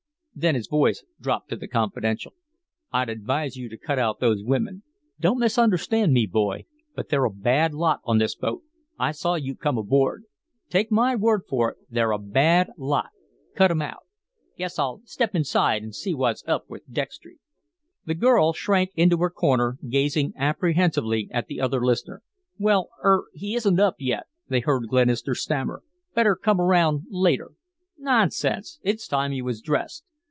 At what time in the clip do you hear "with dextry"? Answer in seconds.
16.67-17.37